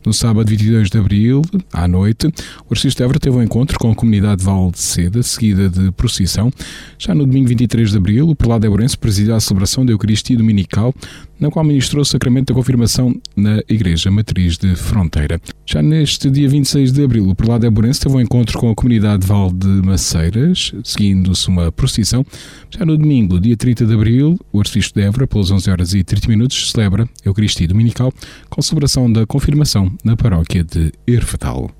[0.05, 1.41] No sábado 22 de abril,
[1.73, 2.27] à noite,
[2.69, 6.53] o Arcista Évora teve um encontro com a comunidade Val de Seda, seguida de procissão.
[6.97, 10.93] Já no domingo 23 de abril, o prelado Ebrense presidiu a celebração da Eucaristia Dominical,
[11.39, 15.41] na qual ministrou o sacramento da confirmação na Igreja Matriz de Fronteira.
[15.65, 19.25] Já neste dia 26 de abril, o prelado Eburense teve um encontro com a comunidade
[19.25, 22.25] Val de Maceiras, seguindo-se uma procissão.
[22.69, 26.04] Já no domingo, dia 30 de abril, o arcebispo de Évora, pelas 11 horas e
[26.04, 28.13] 30 minutos, celebra a Eucaristia Dominical
[28.49, 31.71] com celebração da confirmação na paróquia de Erfetal.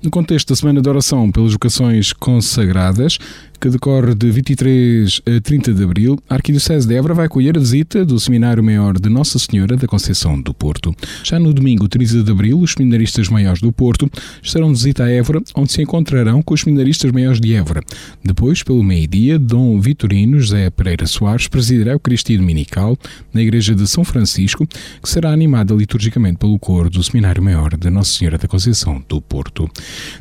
[0.00, 3.18] No contexto da Semana de Oração pelas Vocações Consagradas,
[3.60, 7.60] que decorre de 23 a 30 de abril, a Arquidiocese de Évora vai acolher a
[7.60, 10.94] visita do Seminário Maior de Nossa Senhora da Conceição do Porto.
[11.24, 14.08] Já no domingo 30 de abril, os seminaristas maiores do Porto
[14.40, 17.82] estarão de visita a Évora, onde se encontrarão com os seminaristas maiores de Évora.
[18.22, 22.96] Depois, pelo meio-dia, Dom Vitorino José Pereira Soares presidirá o Cristo Dominical
[23.32, 27.90] na Igreja de São Francisco, que será animada liturgicamente pelo coro do Seminário Maior de
[27.90, 29.68] Nossa Senhora da Conceição do Porto.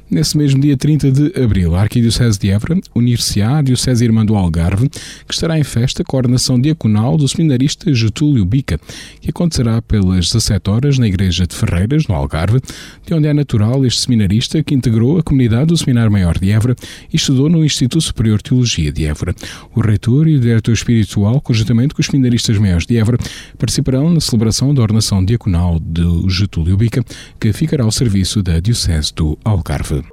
[0.10, 4.36] Nesse mesmo dia 30 de abril, a Arquidiocese de Évora unir a Diocese Irmã do
[4.36, 8.80] Algarve, que estará em festa com a ordenação diaconal do seminarista Getúlio Bica,
[9.20, 12.62] que acontecerá pelas 17 horas na Igreja de Ferreiras, no Algarve,
[13.06, 16.76] de onde é natural este seminarista que integrou a comunidade do Seminário Maior de Évora
[17.12, 19.36] e estudou no Instituto Superior de Teologia de Évora.
[19.76, 23.18] O reitor e o diretor espiritual, conjuntamente com os seminaristas maiores de Évora,
[23.58, 27.04] participarão na celebração da ordenação diaconal de Getúlio Bica,
[27.40, 30.04] que ficará ao serviço da Diocese do Algarve.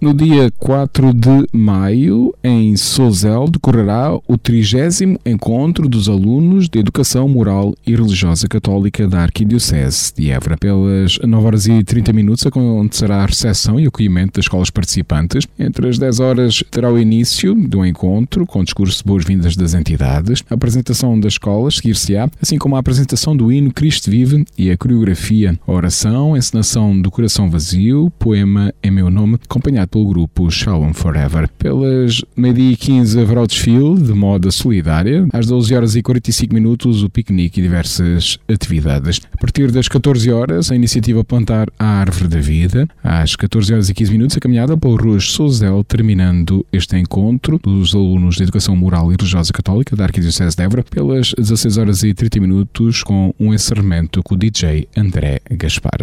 [0.00, 7.28] No dia 4 de maio, em Sozel, decorrerá o 30 Encontro dos Alunos de Educação
[7.28, 10.56] Moral e Religiosa Católica da Arquidiocese de Évora.
[10.56, 15.48] Pelas 9 horas e 30 minutos acontecerá a recepção e acolhimento das escolas participantes.
[15.58, 20.44] Entre as 10 horas terá o início do encontro, com discurso de boas-vindas das entidades,
[20.48, 24.76] a apresentação das escolas, seguir-se-á, assim como a apresentação do hino Cristo Vive e a
[24.76, 30.50] coreografia, a oração, a encenação do Coração Vazio, poema em meu nome, acompanhado pelo grupo
[30.50, 31.48] Shalom Forever.
[31.58, 35.26] Pelas meio-dia e 15 haverá o desfile de moda solidária.
[35.32, 39.20] Às 12 horas e 45 minutos o piquenique e diversas atividades.
[39.32, 42.88] A partir das 14 horas a iniciativa Plantar a Árvore da Vida.
[43.02, 47.94] Às 14 horas e 15 minutos a caminhada pelo Ruas Souzel, terminando este encontro dos
[47.94, 50.84] alunos de Educação Moral e Religiosa Católica da Arquidiocese de Évora.
[50.84, 55.98] Pelas 16 horas e 30 minutos com um encerramento com o DJ André Gaspar.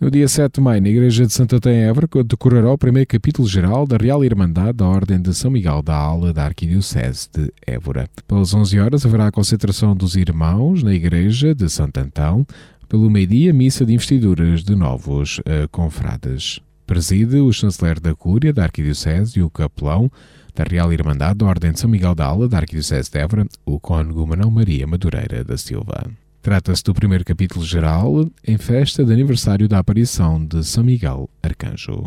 [0.00, 3.46] No dia 7 de maio, na Igreja de Santa Té Évora, decorará o primeiro capítulo
[3.46, 8.08] geral da Real Irmandade da Ordem de São Miguel da Aula da Arquidiocese de Évora.
[8.26, 12.46] Pelas 11 horas haverá a concentração dos irmãos na Igreja de Santo Antão.
[12.88, 16.60] Pelo meio-dia, missa de investiduras de novos uh, confrades.
[16.86, 20.10] Preside o chanceler da Cúria da Arquidiocese e o capelão
[20.54, 23.78] da Real Irmandade da Ordem de São Miguel da Aula da Arquidiocese de Évora, o
[23.78, 26.10] cônego Manuel Maria Madureira da Silva.
[26.42, 32.04] Trata-se do primeiro capítulo geral em festa de aniversário da aparição de São Miguel Arcanjo.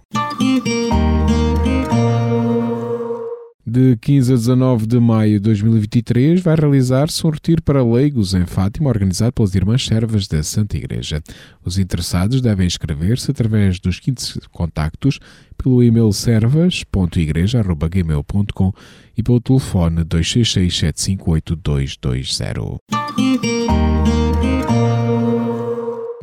[3.66, 8.45] De 15 a 19 de maio de 2023 vai realizar-se um retiro para leigos em
[8.45, 11.24] Fátima, organizado pelas Irmãs Servas da Santa Igreja.
[11.64, 15.18] Os interessados devem inscrever-se através dos seguintes contactos
[15.57, 18.74] pelo e-mail servas.igreja.gmail.com
[19.16, 24.33] e pelo telefone 266 758 220.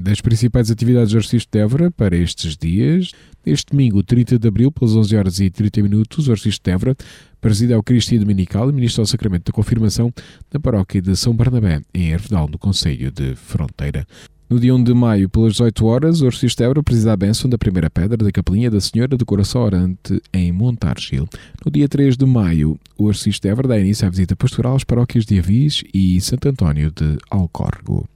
[0.03, 3.13] Das principais atividades do Arcebispo de Évora para estes dias,
[3.45, 6.97] este domingo, 30 de abril, pelas 11 horas e 30 minutos, o Arcebispo de Évora
[7.39, 10.11] preside a Eucaristia Dominical e ministra o Sacramento da Confirmação
[10.51, 14.07] na paróquia de São Bernabé, em Hervedal, no Conselho de Fronteira.
[14.49, 17.59] No dia 1 de maio, pelas 18 horas, o de Évora presida a bênção da
[17.59, 21.29] primeira pedra da Capelinha da Senhora do Coração Orante, em Montargil.
[21.63, 25.27] No dia 3 de maio, o de Évora dá início à visita pastoral às paróquias
[25.27, 28.09] de Avis e Santo António de Alcórrego.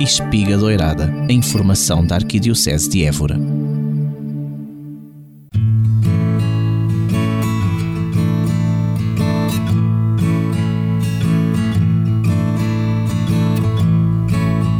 [0.00, 3.38] Espiga Doirada, a informação da Arquidiocese de Évora.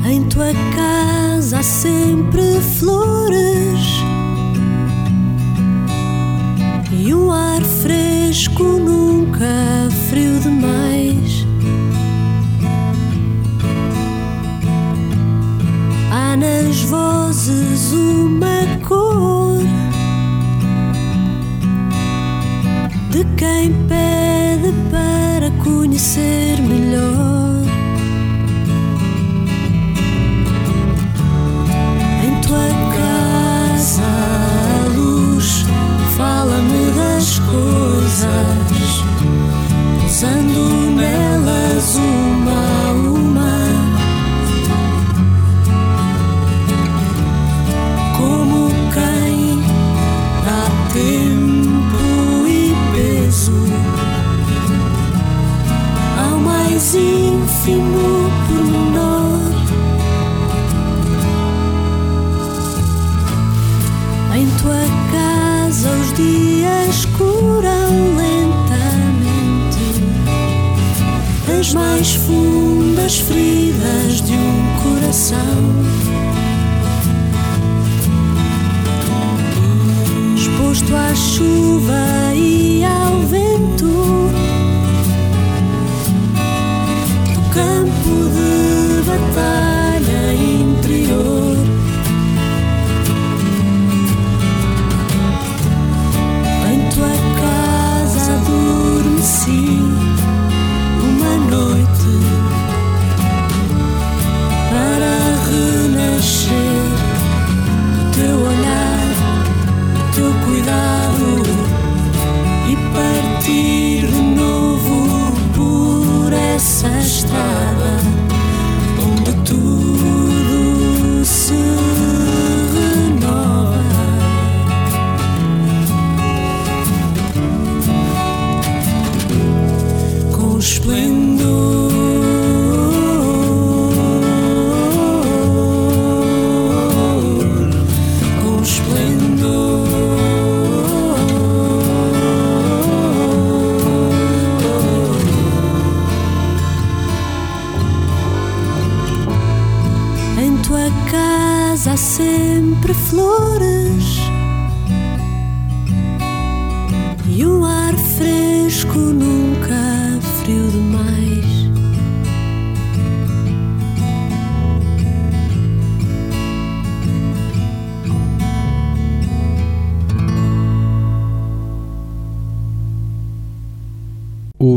[0.06, 3.80] Em tua casa há sempre flores
[6.92, 11.43] e um ar fresco, nunca frio demais.
[16.36, 19.58] Nas vozes uma cor
[23.10, 27.33] de quem pede para conhecer melhor.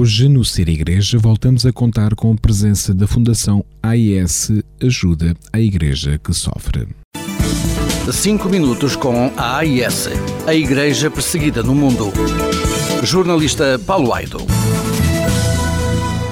[0.08, 5.60] Hoje, no Ser Igreja, voltamos a contar com a presença da Fundação AIS Ajuda à
[5.60, 6.88] Igreja que Sofre.
[8.10, 10.08] 5 minutos com a AIS,
[10.48, 12.14] a Igreja Perseguida no Mundo.
[13.04, 14.38] Jornalista Paulo Aido.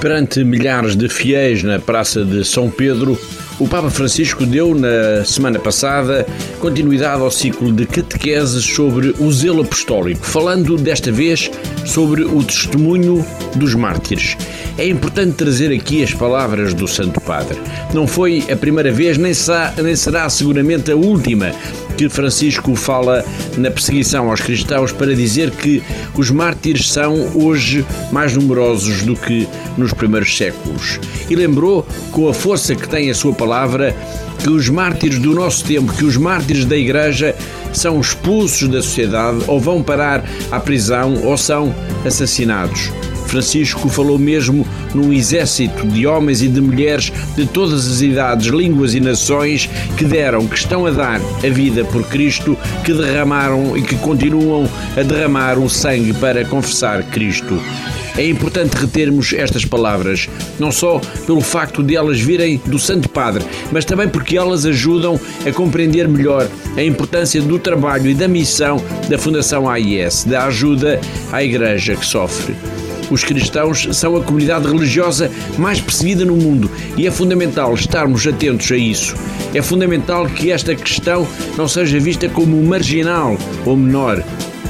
[0.00, 3.20] Perante milhares de fiéis na Praça de São Pedro,
[3.58, 6.26] o Papa Francisco deu, na semana passada,
[6.60, 11.50] continuidade ao ciclo de catequeses sobre o zelo apostólico, falando desta vez
[11.84, 14.36] sobre o testemunho dos mártires.
[14.76, 17.56] É importante trazer aqui as palavras do Santo Padre.
[17.94, 21.52] Não foi a primeira vez, nem será, nem será seguramente a última
[21.96, 23.24] que Francisco fala
[23.56, 25.82] na perseguição aos cristãos para dizer que
[26.14, 31.00] os mártires são hoje mais numerosos do que nos primeiros séculos.
[31.30, 33.96] E lembrou, com a força que tem a sua palavra,
[34.38, 37.34] que os mártires do nosso tempo, que os mártires da Igreja
[37.72, 41.74] são expulsos da sociedade ou vão parar à prisão ou são
[42.04, 42.90] assassinados.
[43.26, 48.94] Francisco falou mesmo num exército de homens e de mulheres de todas as idades, línguas
[48.94, 53.82] e nações que deram, que estão a dar a vida por Cristo, que derramaram e
[53.82, 57.60] que continuam a derramar o sangue para confessar Cristo.
[58.16, 60.26] É importante retermos estas palavras,
[60.58, 65.20] não só pelo facto de elas virem do Santo Padre, mas também porque elas ajudam
[65.46, 70.98] a compreender melhor a importância do trabalho e da missão da Fundação AIS, da ajuda
[71.30, 72.56] à Igreja que sofre.
[73.10, 78.70] Os cristãos são a comunidade religiosa mais perseguida no mundo e é fundamental estarmos atentos
[78.72, 79.14] a isso.
[79.54, 81.26] É fundamental que esta questão
[81.56, 84.22] não seja vista como marginal ou menor.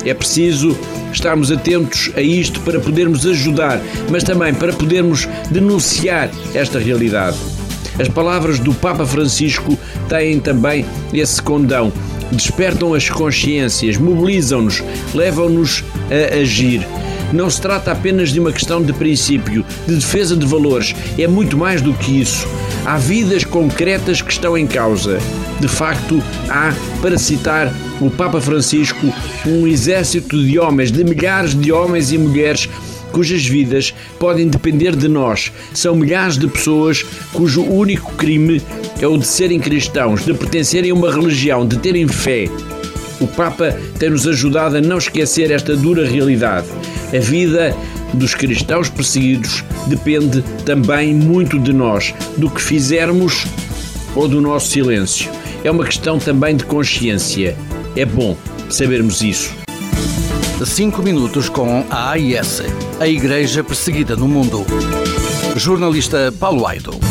[0.04, 0.76] É preciso
[1.12, 3.80] estarmos atentos a isto para podermos ajudar,
[4.10, 7.36] mas também para podermos denunciar esta realidade.
[7.98, 9.76] As palavras do Papa Francisco
[10.08, 11.90] têm também esse condão.
[12.30, 14.82] Despertam as consciências, mobilizam-nos,
[15.14, 16.86] levam-nos a agir.
[17.32, 21.56] Não se trata apenas de uma questão de princípio, de defesa de valores, é muito
[21.56, 22.46] mais do que isso.
[22.84, 25.18] Há vidas concretas que estão em causa.
[25.60, 26.72] De facto, há,
[27.02, 29.12] para citar o Papa Francisco,
[29.46, 32.68] um exército de homens, de milhares de homens e mulheres
[33.10, 35.50] cujas vidas podem depender de nós.
[35.72, 38.62] São milhares de pessoas cujo único crime
[39.00, 42.48] é o de serem cristãos, de pertencerem a uma religião, de terem fé.
[43.18, 46.66] O Papa tem-nos ajudado a não esquecer esta dura realidade.
[47.12, 47.74] A vida
[48.12, 53.46] dos cristãos perseguidos depende também muito de nós, do que fizermos
[54.14, 55.30] ou do nosso silêncio.
[55.62, 57.56] É uma questão também de consciência.
[57.94, 58.36] É bom
[58.68, 59.54] sabermos isso.
[60.64, 62.62] Cinco minutos com a AIS,
[62.98, 64.64] a Igreja Perseguida no Mundo.
[65.56, 67.05] Jornalista Paulo Aido.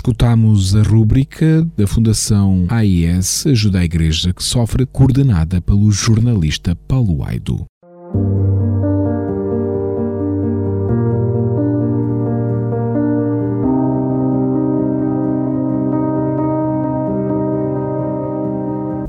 [0.00, 7.22] Escutamos a rúbrica da Fundação AIS Ajuda a Igreja que sofre, coordenada pelo jornalista Paulo
[7.22, 7.66] Aido.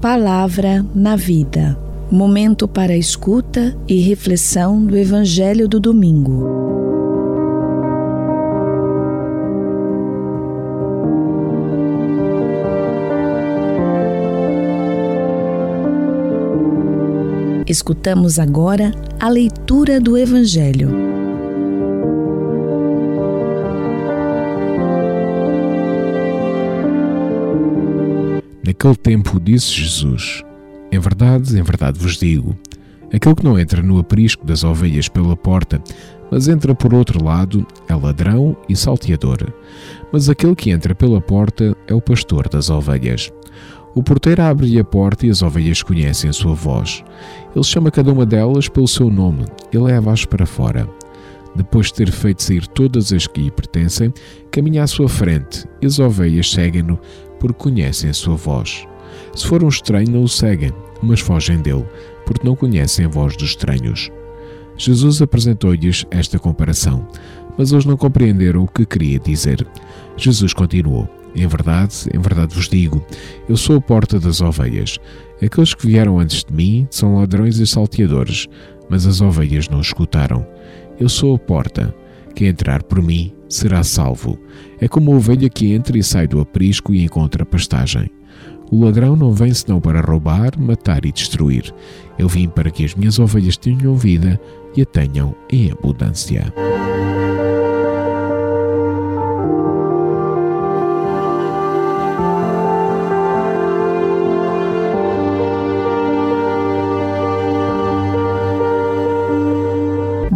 [0.02, 1.80] Palavra na Vida
[2.12, 6.61] momento para escuta e reflexão do Evangelho do Domingo.
[17.72, 20.90] Escutamos agora a leitura do Evangelho.
[28.68, 30.44] Naquele tempo disse Jesus:
[30.92, 32.58] Em verdade, em verdade vos digo:
[33.06, 35.82] aquele que não entra no aprisco das ovelhas pela porta,
[36.30, 39.54] mas entra por outro lado, é ladrão e salteador.
[40.12, 43.32] Mas aquele que entra pela porta é o pastor das ovelhas.
[43.94, 47.04] O porteiro abre-lhe a porta e as ovelhas conhecem a sua voz.
[47.54, 50.88] Ele chama cada uma delas pelo seu nome e leva-as para fora.
[51.54, 54.14] Depois de ter feito sair todas as que lhe pertencem,
[54.50, 56.98] caminha à sua frente e as ovelhas seguem-no
[57.38, 58.88] porque conhecem a sua voz.
[59.36, 60.72] Se for um estranho, não o seguem,
[61.04, 61.86] mas fogem dele,
[62.26, 64.10] porque não conhecem a voz dos estranhos.
[64.78, 67.06] Jesus apresentou-lhes esta comparação,
[67.58, 69.68] mas eles não compreenderam o que queria dizer.
[70.16, 73.04] Jesus continuou: Em verdade, em verdade vos digo,
[73.48, 75.00] eu sou a porta das ovelhas.
[75.42, 78.48] Aqueles que vieram antes de mim são ladrões e salteadores,
[78.90, 80.46] mas as ovelhas não escutaram.
[81.00, 81.96] Eu sou a porta.
[82.36, 84.38] Quem entrar por mim será salvo.
[84.80, 88.10] É como a ovelha que entra e sai do aprisco e encontra pastagem.
[88.72, 91.74] O ladrão não vem senão para roubar, matar e destruir.
[92.18, 94.40] Eu vim para que as minhas ovelhas tenham vida
[94.76, 96.54] e a tenham em abundância.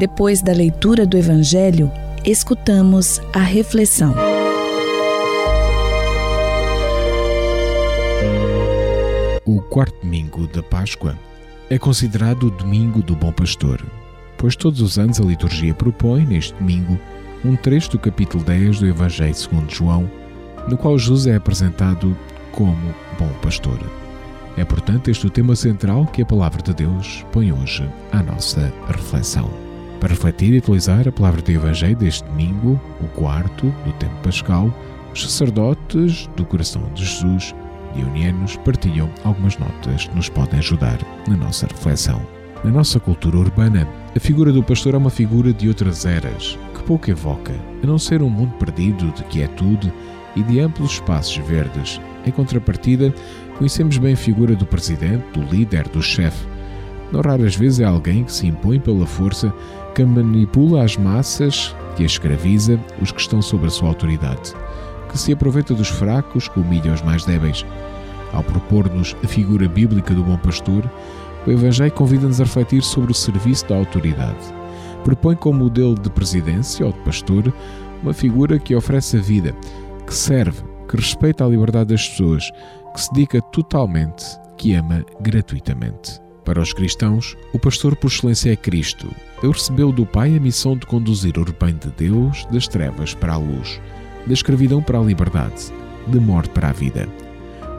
[0.07, 1.91] Depois da leitura do Evangelho,
[2.23, 4.13] escutamos a reflexão.
[9.43, 11.17] O quarto domingo da Páscoa
[11.71, 13.83] é considerado o Domingo do Bom Pastor,
[14.37, 16.99] pois todos os anos a liturgia propõe, neste domingo,
[17.43, 20.07] um trecho do capítulo 10 do Evangelho segundo João,
[20.67, 22.15] no qual Jesus é apresentado
[22.51, 23.79] como Bom Pastor.
[24.55, 28.71] É, portanto, este o tema central que a Palavra de Deus põe hoje à nossa
[28.87, 29.64] reflexão.
[30.05, 34.71] Para refletir e utilizar a palavra do Evangelho deste domingo, o quarto do tempo pascal,
[35.11, 37.55] os sacerdotes do coração de Jesus,
[37.95, 42.21] dionianos, partilham algumas notas que nos podem ajudar na nossa reflexão.
[42.63, 46.83] Na nossa cultura urbana, a figura do pastor é uma figura de outras eras, que
[46.83, 49.91] pouco evoca, a não ser um mundo perdido de quietude
[50.35, 51.99] e de amplos espaços verdes.
[52.27, 53.11] Em contrapartida,
[53.57, 56.45] conhecemos bem a figura do presidente, do líder, do chefe.
[57.11, 59.51] Não raras vezes é alguém que se impõe pela força,
[59.95, 64.53] que manipula as massas, que escraviza os que estão sob a sua autoridade,
[65.09, 67.65] que se aproveita dos fracos, que humilha os mais débeis.
[68.33, 70.83] Ao propor-nos a figura bíblica do bom pastor,
[71.47, 74.53] O Evangelho convida-nos a refletir sobre o serviço da autoridade.
[75.03, 77.53] Propõe como modelo de presidência ou de pastor
[78.01, 79.55] uma figura que oferece a vida,
[80.05, 82.49] que serve, que respeita a liberdade das pessoas,
[82.93, 84.25] que se dedica totalmente,
[84.57, 86.24] que ama gratuitamente.
[86.45, 89.09] Para os cristãos, o pastor por excelência é Cristo.
[89.41, 93.33] Ele recebeu do Pai a missão de conduzir o rebanho de Deus das trevas para
[93.33, 93.81] a luz,
[94.27, 95.73] da escravidão para a liberdade,
[96.05, 97.09] da morte para a vida.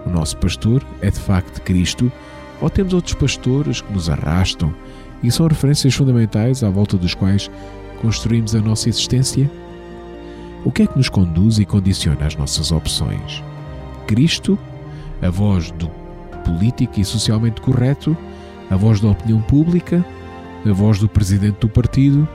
[0.05, 2.11] O nosso pastor é de facto Cristo,
[2.61, 4.75] ou temos outros pastores que nos arrastam
[5.23, 7.49] e são referências fundamentais à volta dos quais
[8.03, 9.49] construímos a nossa existência?
[10.65, 13.45] O que é que nos conduz e condiciona as nossas opções?
[14.09, 14.59] Cristo,
[15.23, 15.89] a voz do
[16.45, 18.17] político e socialmente correto,
[18.71, 20.05] a voz da opinião pública,
[20.65, 22.29] a voz do presidente do partido,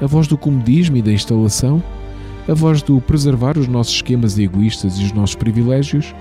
[0.00, 1.82] a voz do comodismo e da instalação,
[2.48, 6.14] a voz do preservar os nossos esquemas egoístas e os nossos privilégios,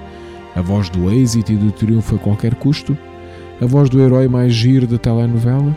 [0.55, 2.97] a voz do êxito e do triunfo a qualquer custo,
[3.61, 5.75] a voz do herói mais giro da telenovela,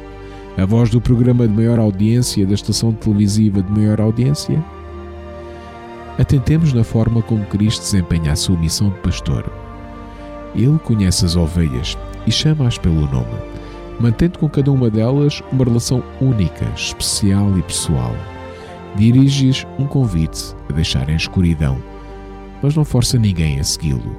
[0.56, 4.62] a voz do programa de maior audiência da estação televisiva de maior audiência.
[6.18, 9.50] Atentemos na forma como Cristo desempenha a sua missão de pastor.
[10.54, 13.49] Ele conhece as ovelhas e chama-as pelo nome,
[14.00, 18.14] mantendo com cada uma delas uma relação única, especial e pessoal.
[18.96, 21.80] Dirige-lhes um convite a deixarem a escuridão,
[22.62, 24.16] mas não força ninguém a segui-lo.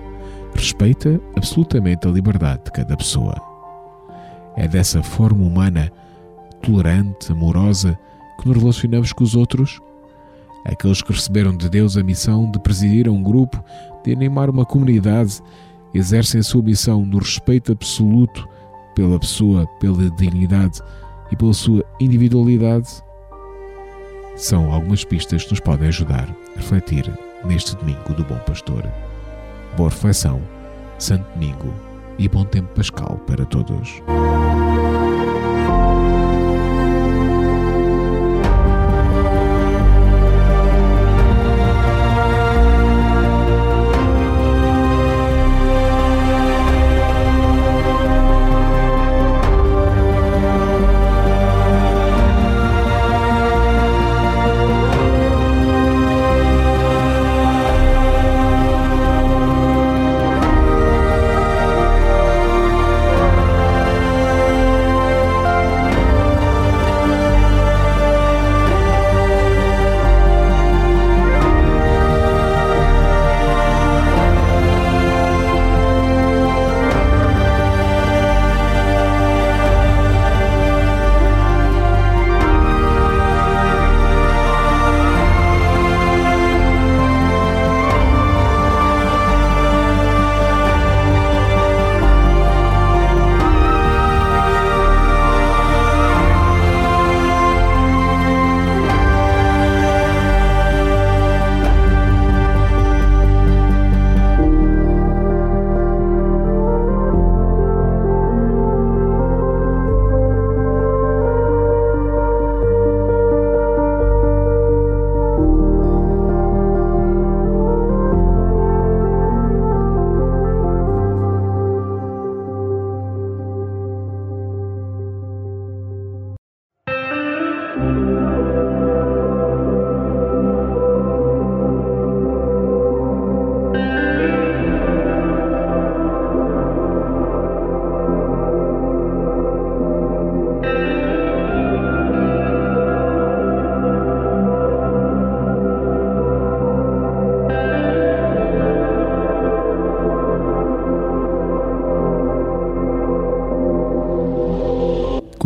[0.54, 3.36] Respeita absolutamente a liberdade de cada pessoa.
[4.56, 5.92] É dessa forma humana,
[6.62, 7.98] tolerante, amorosa,
[8.40, 9.80] que nos relacionamos com os outros?
[10.66, 13.64] Aqueles que receberam de Deus a missão de presidir um grupo,
[14.04, 15.42] de animar uma comunidade,
[15.94, 18.48] exercem a sua missão no respeito absoluto
[18.96, 20.82] pela pessoa, pela dignidade
[21.32, 22.90] e pela sua individualidade?
[24.36, 27.12] São algumas pistas que nos podem ajudar a refletir
[27.46, 28.84] neste domingo do Bom Pastor.
[29.76, 30.42] Boa reflexão,
[30.98, 31.74] Santo Domingo
[32.18, 34.02] e bom tempo pascal para todos.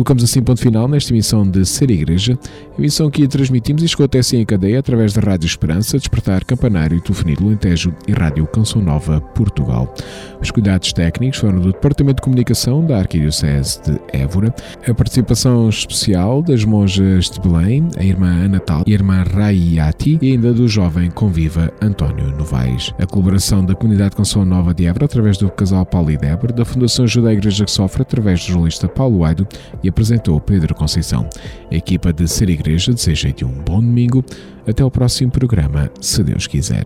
[0.06, 2.38] Colocamos assim ponto final nesta emissão de Ser Igreja,
[2.78, 7.00] emissão que transmitimos e chegou até assim em cadeia através da Rádio Esperança, Despertar Campanário,
[7.00, 9.92] Telefonia do Lentejo e Rádio Canção Nova, Portugal.
[10.40, 14.54] Os cuidados técnicos foram do Departamento de Comunicação da Arquidiocese de Évora,
[14.86, 20.20] a participação especial das monjas de Belém, a irmã Ana Tal e a irmã Raiati,
[20.22, 22.94] e ainda do jovem conviva António Novaes.
[23.00, 26.64] A colaboração da Comunidade Canção Nova de Évora através do casal Paulo e Débora, da
[26.64, 29.48] Fundação Ajuda à Igreja que Sofre através do jornalista Paulo Aido
[29.82, 31.26] e apresentou Pedro Conceição.
[31.72, 34.22] A equipa de Ser Igreja deseja-te um bom domingo.
[34.68, 36.84] Até o próximo programa, se Deus quiser.